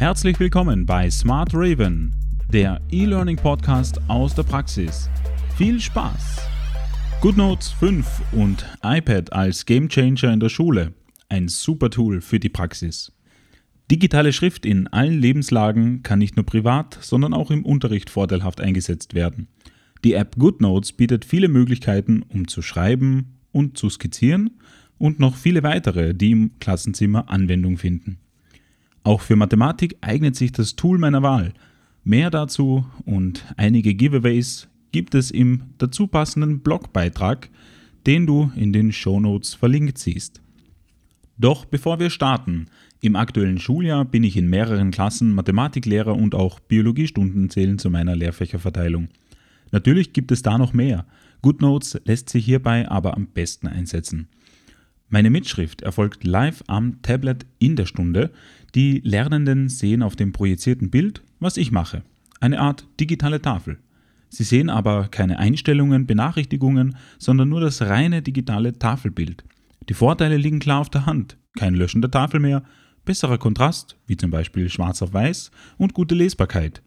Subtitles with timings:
[0.00, 2.14] Herzlich willkommen bei Smart Raven,
[2.50, 5.10] der E-Learning Podcast aus der Praxis.
[5.58, 6.38] Viel Spaß!
[7.20, 10.94] GoodNotes 5 und iPad als Gamechanger in der Schule.
[11.28, 13.12] Ein super Tool für die Praxis.
[13.90, 19.12] Digitale Schrift in allen Lebenslagen kann nicht nur privat, sondern auch im Unterricht vorteilhaft eingesetzt
[19.12, 19.48] werden.
[20.02, 24.62] Die App GoodNotes bietet viele Möglichkeiten, um zu schreiben und zu skizzieren
[24.96, 28.18] und noch viele weitere, die im Klassenzimmer Anwendung finden.
[29.02, 31.52] Auch für Mathematik eignet sich das Tool meiner Wahl.
[32.04, 37.50] Mehr dazu und einige Giveaways gibt es im dazu passenden Blogbeitrag,
[38.06, 40.40] den du in den Shownotes verlinkt siehst.
[41.38, 42.66] Doch bevor wir starten,
[43.00, 48.14] im aktuellen Schuljahr bin ich in mehreren Klassen Mathematiklehrer und auch Biologiestunden zählen zu meiner
[48.14, 49.08] Lehrfächerverteilung.
[49.72, 51.06] Natürlich gibt es da noch mehr.
[51.40, 54.28] GoodNotes lässt sich hierbei aber am besten einsetzen.
[55.08, 58.30] Meine Mitschrift erfolgt live am Tablet in der Stunde.
[58.74, 62.02] Die Lernenden sehen auf dem projizierten Bild, was ich mache.
[62.40, 63.78] Eine Art digitale Tafel.
[64.28, 69.44] Sie sehen aber keine Einstellungen, Benachrichtigungen, sondern nur das reine digitale Tafelbild.
[69.88, 71.36] Die Vorteile liegen klar auf der Hand.
[71.58, 72.62] Kein Löschen der Tafel mehr,
[73.04, 76.80] besserer Kontrast, wie zum Beispiel schwarz auf weiß, und gute Lesbarkeit.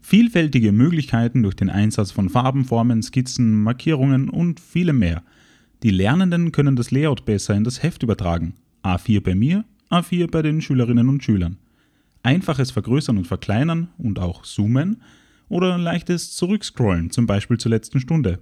[0.00, 5.22] Vielfältige Möglichkeiten durch den Einsatz von Farben, Formen, Skizzen, Markierungen und vielem mehr.
[5.82, 8.54] Die Lernenden können das Layout besser in das Heft übertragen.
[8.82, 11.58] A4 bei mir, A4 bei den Schülerinnen und Schülern.
[12.22, 15.02] Einfaches Vergrößern und Verkleinern und auch Zoomen
[15.48, 18.40] oder leichtes Zurückscrollen, zum Beispiel zur letzten Stunde.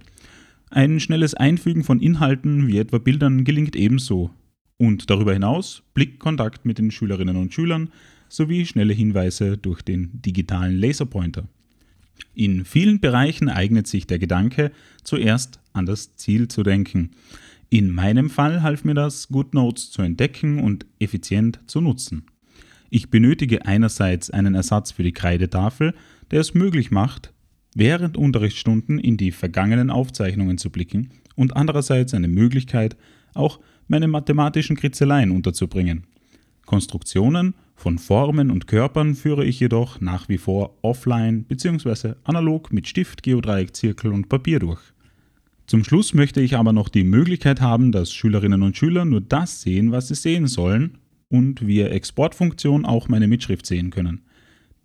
[0.71, 4.31] Ein schnelles Einfügen von Inhalten wie etwa Bildern gelingt ebenso.
[4.77, 7.89] Und darüber hinaus Blickkontakt mit den Schülerinnen und Schülern
[8.27, 11.47] sowie schnelle Hinweise durch den digitalen Laserpointer.
[12.33, 14.71] In vielen Bereichen eignet sich der Gedanke,
[15.03, 17.11] zuerst an das Ziel zu denken.
[17.69, 22.25] In meinem Fall half mir das, GoodNotes zu entdecken und effizient zu nutzen.
[22.89, 25.93] Ich benötige einerseits einen Ersatz für die Kreidetafel,
[26.31, 27.33] der es möglich macht,
[27.75, 32.95] während Unterrichtsstunden in die vergangenen Aufzeichnungen zu blicken und andererseits eine Möglichkeit,
[33.33, 36.05] auch meine mathematischen Kritzeleien unterzubringen.
[36.65, 42.13] Konstruktionen von Formen und Körpern führe ich jedoch nach wie vor offline bzw.
[42.23, 44.81] analog mit Stift, Geodreieck, Zirkel und Papier durch.
[45.67, 49.61] Zum Schluss möchte ich aber noch die Möglichkeit haben, dass Schülerinnen und Schüler nur das
[49.61, 54.21] sehen, was sie sehen sollen und via Exportfunktion auch meine Mitschrift sehen können.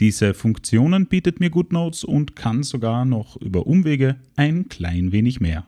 [0.01, 5.67] Diese Funktionen bietet mir GoodNotes und kann sogar noch über Umwege ein klein wenig mehr.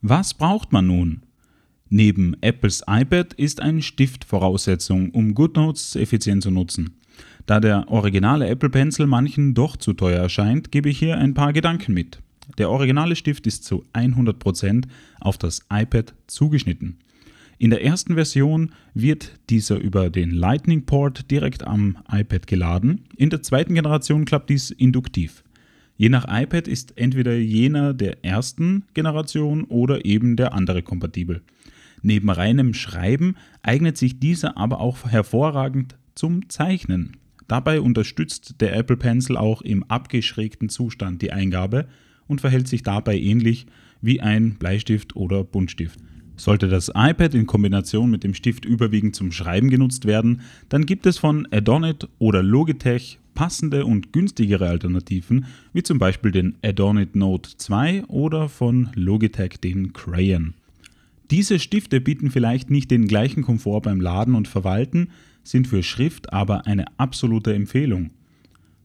[0.00, 1.22] Was braucht man nun?
[1.88, 6.96] Neben Apples iPad ist ein Stift Voraussetzung, um GoodNotes effizient zu nutzen.
[7.46, 11.52] Da der originale Apple Pencil manchen doch zu teuer erscheint, gebe ich hier ein paar
[11.52, 12.20] Gedanken mit.
[12.58, 14.84] Der originale Stift ist zu 100%
[15.20, 16.98] auf das iPad zugeschnitten.
[17.58, 23.02] In der ersten Version wird dieser über den Lightning Port direkt am iPad geladen.
[23.16, 25.44] In der zweiten Generation klappt dies induktiv.
[25.96, 31.42] Je nach iPad ist entweder jener der ersten Generation oder eben der andere kompatibel.
[32.02, 37.16] Neben reinem Schreiben eignet sich dieser aber auch hervorragend zum Zeichnen.
[37.46, 41.86] Dabei unterstützt der Apple Pencil auch im abgeschrägten Zustand die Eingabe
[42.32, 43.66] und verhält sich dabei ähnlich
[44.00, 46.00] wie ein Bleistift oder Buntstift.
[46.36, 51.06] Sollte das iPad in Kombination mit dem Stift überwiegend zum Schreiben genutzt werden, dann gibt
[51.06, 57.50] es von Adonit oder Logitech passende und günstigere Alternativen, wie zum Beispiel den Adonit Note
[57.56, 60.54] 2 oder von Logitech den Crayon.
[61.30, 65.08] Diese Stifte bieten vielleicht nicht den gleichen Komfort beim Laden und Verwalten,
[65.44, 68.10] sind für Schrift aber eine absolute Empfehlung.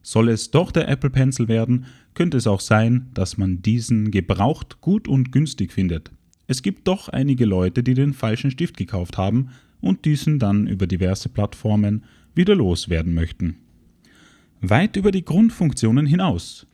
[0.07, 4.79] Soll es doch der Apple Pencil werden, könnte es auch sein, dass man diesen gebraucht
[4.79, 6.13] gut und günstig findet.
[6.47, 9.49] Es gibt doch einige Leute, die den falschen Stift gekauft haben
[9.81, 13.57] und diesen dann über diverse Plattformen wieder loswerden möchten.
[14.61, 16.67] Weit über die Grundfunktionen hinaus.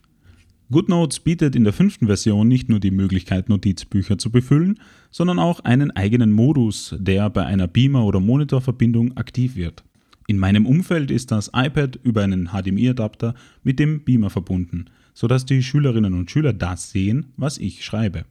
[0.69, 4.79] GoodNotes bietet in der fünften Version nicht nur die Möglichkeit, Notizbücher zu befüllen,
[5.09, 9.83] sondern auch einen eigenen Modus, der bei einer Beamer- oder Monitorverbindung aktiv wird.
[10.27, 15.61] In meinem Umfeld ist das iPad über einen HDMI-Adapter mit dem Beamer verbunden, sodass die
[15.61, 18.25] Schülerinnen und Schüler das sehen, was ich schreibe.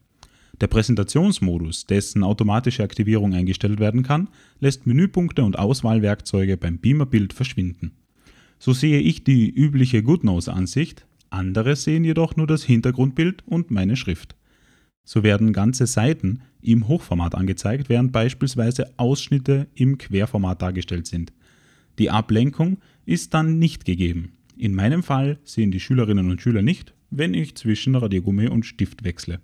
[0.60, 4.28] Der Präsentationsmodus, dessen automatische Aktivierung eingestellt werden kann,
[4.60, 7.92] lässt Menüpunkte und Auswahlwerkzeuge beim Beamerbild verschwinden.
[8.58, 14.36] So sehe ich die übliche GoodNotes-Ansicht, andere sehen jedoch nur das Hintergrundbild und meine Schrift.
[15.04, 21.32] So werden ganze Seiten im Hochformat angezeigt, während beispielsweise Ausschnitte im Querformat dargestellt sind.
[21.98, 24.32] Die Ablenkung ist dann nicht gegeben.
[24.56, 29.04] In meinem Fall sehen die Schülerinnen und Schüler nicht, wenn ich zwischen Radiergummi und Stift
[29.04, 29.40] wechsle.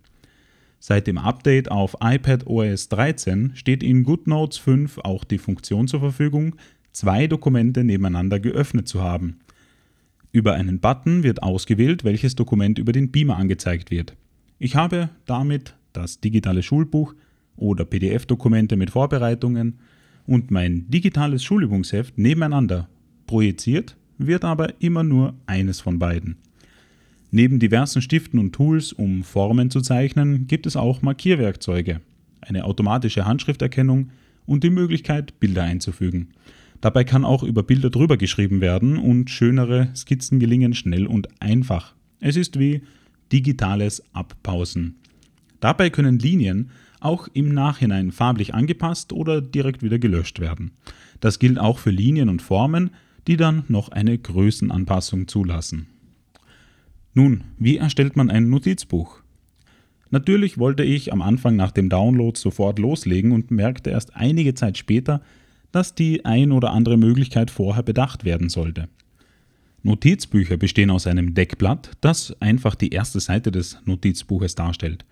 [0.81, 6.01] Seit dem Update auf iPad OS 13 steht in GoodNotes 5 auch die Funktion zur
[6.01, 6.55] Verfügung,
[6.93, 9.41] zwei Dokumente nebeneinander geöffnet zu haben.
[10.31, 14.17] Über einen Button wird ausgewählt, welches Dokument über den Beamer angezeigt wird.
[14.59, 17.15] Ich habe damit das digitale Schulbuch
[17.57, 19.81] oder PDF-Dokumente mit Vorbereitungen
[20.29, 22.87] und mein digitales Schulübungsheft nebeneinander
[23.27, 26.37] projiziert, wird aber immer nur eines von beiden.
[27.31, 32.03] Neben diversen Stiften und Tools, um Formen zu zeichnen, gibt es auch Markierwerkzeuge,
[32.43, 34.11] eine automatische Handschrifterkennung
[34.45, 36.29] und die Möglichkeit, Bilder einzufügen.
[36.83, 41.95] Dabei kann auch über Bilder drüber geschrieben werden und schönere Skizzen gelingen schnell und einfach.
[42.21, 42.83] Es ist wie
[43.33, 44.97] digitales Abpausen.
[45.61, 46.71] Dabei können Linien
[47.01, 50.73] auch im Nachhinein farblich angepasst oder direkt wieder gelöscht werden.
[51.21, 52.91] Das gilt auch für Linien und Formen,
[53.27, 55.87] die dann noch eine Größenanpassung zulassen.
[57.15, 59.21] Nun, wie erstellt man ein Notizbuch?
[60.11, 64.79] Natürlich wollte ich am Anfang nach dem Download sofort loslegen und merkte erst einige Zeit
[64.79, 65.21] später,
[65.73, 68.89] dass die ein oder andere Möglichkeit vorher bedacht werden sollte.
[69.83, 75.05] Notizbücher bestehen aus einem Deckblatt, das einfach die erste Seite des Notizbuches darstellt.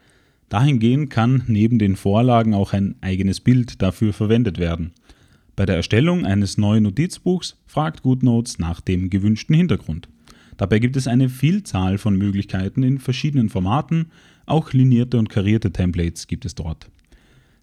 [0.48, 4.92] Dahingehend kann neben den Vorlagen auch ein eigenes Bild dafür verwendet werden.
[5.56, 10.08] Bei der Erstellung eines neuen Notizbuchs fragt GoodNotes nach dem gewünschten Hintergrund.
[10.56, 14.10] Dabei gibt es eine Vielzahl von Möglichkeiten in verschiedenen Formaten,
[14.46, 16.88] auch linierte und karierte Templates gibt es dort.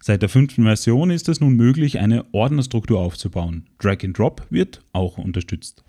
[0.00, 3.64] Seit der fünften Version ist es nun möglich, eine Ordnerstruktur aufzubauen.
[3.78, 5.82] Drag and Drop wird auch unterstützt.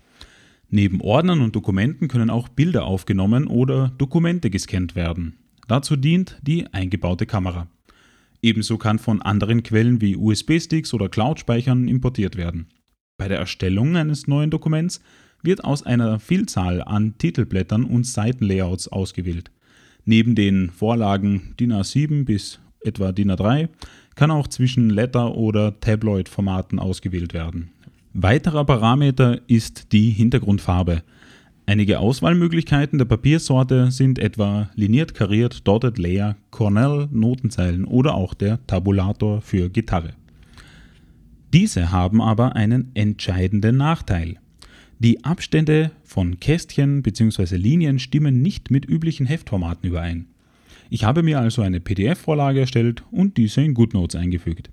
[0.70, 5.36] Neben Ordnern und Dokumenten können auch Bilder aufgenommen oder Dokumente gescannt werden.
[5.66, 7.68] Dazu dient die eingebaute Kamera.
[8.42, 12.68] Ebenso kann von anderen Quellen wie USB-Sticks oder Cloud-Speichern importiert werden.
[13.18, 15.00] Bei der Erstellung eines neuen Dokuments
[15.42, 19.50] wird aus einer Vielzahl an Titelblättern und Seitenlayouts ausgewählt.
[20.04, 23.68] Neben den Vorlagen DIN A7 bis etwa DIN A3
[24.14, 27.72] kann auch zwischen Letter- oder Tabloid-Formaten ausgewählt werden.
[28.12, 31.02] Weiterer Parameter ist die Hintergrundfarbe.
[31.68, 38.64] Einige Auswahlmöglichkeiten der Papiersorte sind etwa liniert, kariert, dotted, layer, Cornell, Notenzeilen oder auch der
[38.68, 40.12] Tabulator für Gitarre.
[41.52, 44.38] Diese haben aber einen entscheidenden Nachteil.
[45.00, 47.56] Die Abstände von Kästchen bzw.
[47.56, 50.26] Linien stimmen nicht mit üblichen Heftformaten überein.
[50.90, 54.70] Ich habe mir also eine PDF-Vorlage erstellt und diese in GoodNotes eingefügt.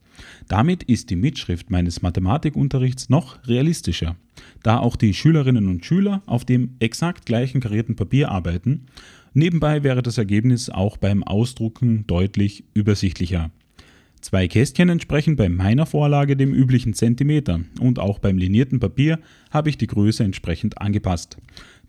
[0.47, 4.15] Damit ist die Mitschrift meines Mathematikunterrichts noch realistischer,
[4.61, 8.85] da auch die Schülerinnen und Schüler auf dem exakt gleichen karierten Papier arbeiten.
[9.33, 13.49] Nebenbei wäre das Ergebnis auch beim Ausdrucken deutlich übersichtlicher.
[14.21, 19.19] Zwei Kästchen entsprechen bei meiner Vorlage dem üblichen Zentimeter und auch beim linierten Papier
[19.51, 21.37] habe ich die Größe entsprechend angepasst.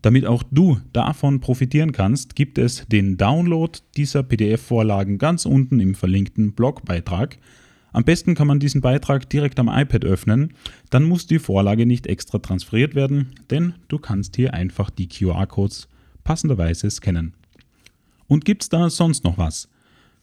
[0.05, 5.95] Damit auch du davon profitieren kannst, gibt es den Download dieser PDF-Vorlagen ganz unten im
[5.95, 7.39] verlinkten Blogbeitrag.
[7.91, 10.53] Am besten kann man diesen Beitrag direkt am iPad öffnen,
[10.91, 15.89] dann muss die Vorlage nicht extra transferiert werden, denn du kannst hier einfach die QR-Codes
[16.23, 17.33] passenderweise scannen.
[18.27, 19.71] Und gibt's da sonst noch was?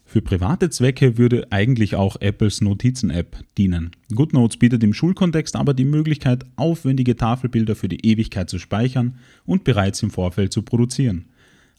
[0.05, 3.91] Für private Zwecke würde eigentlich auch Apples Notizen-App dienen.
[4.13, 9.15] GoodNotes bietet im Schulkontext aber die Möglichkeit, aufwendige Tafelbilder für die Ewigkeit zu speichern
[9.45, 11.25] und bereits im Vorfeld zu produzieren.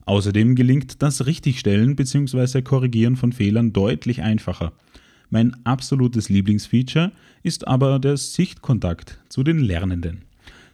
[0.06, 2.62] Außerdem gelingt das Richtigstellen bzw.
[2.62, 4.72] Korrigieren von Fehlern deutlich einfacher.
[5.30, 10.24] Mein absolutes Lieblingsfeature ist aber der Sichtkontakt zu den Lernenden.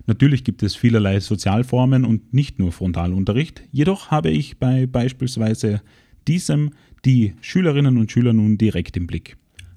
[0.06, 5.82] Natürlich gibt es vielerlei Sozialformen und nicht nur Frontalunterricht, jedoch habe ich bei beispielsweise
[6.28, 6.70] diesem
[7.04, 9.36] die Schülerinnen und Schüler nun direkt im Blick.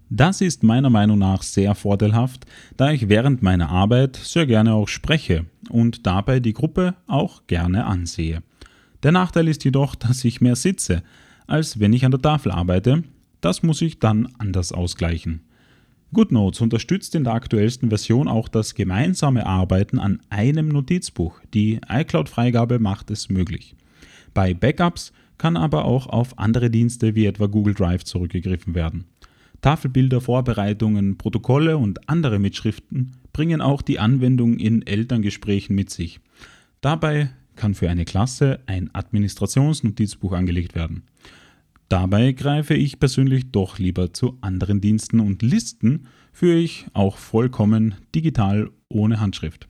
[0.10, 4.90] Das ist meiner Meinung nach sehr vorteilhaft, da ich während meiner Arbeit sehr gerne auch
[4.90, 8.44] spreche und dabei die Gruppe auch gerne ansehe.
[9.04, 11.02] Der Nachteil ist jedoch, dass ich mehr sitze,
[11.48, 13.04] als wenn ich an der Tafel arbeite.
[13.40, 15.42] Das muss ich dann anders ausgleichen.
[16.14, 21.40] GoodNotes unterstützt in der aktuellsten Version auch das gemeinsame Arbeiten an einem Notizbuch.
[21.54, 23.76] Die iCloud-Freigabe macht es möglich.
[24.34, 29.06] Bei Backups kann aber auch auf andere Dienste wie etwa Google Drive zurückgegriffen werden.
[29.62, 36.20] Tafelbilder, Vorbereitungen, Protokolle und andere Mitschriften bringen auch die Anwendung in Elterngesprächen mit sich.
[36.82, 41.06] Dabei kann für eine Klasse ein Administrationsnotizbuch angelegt werden.
[41.90, 47.96] Dabei greife ich persönlich doch lieber zu anderen Diensten und Listen führe ich auch vollkommen
[48.14, 49.68] digital ohne Handschrift.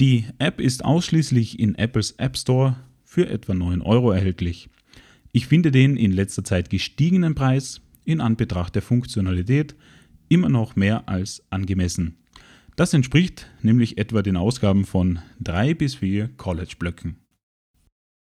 [0.00, 2.76] Die App ist ausschließlich in Apples App Store
[3.10, 4.70] für etwa 9 Euro erhältlich.
[5.32, 9.74] Ich finde den in letzter Zeit gestiegenen Preis in Anbetracht der Funktionalität
[10.28, 12.18] immer noch mehr als angemessen.
[12.76, 17.16] Das entspricht nämlich etwa den Ausgaben von drei bis vier College-Blöcken.